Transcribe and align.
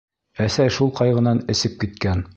Әсәй 0.45 0.73
шул 0.77 0.91
ҡайғынан 1.01 1.45
эсеп 1.55 1.81
киткән. 1.85 2.29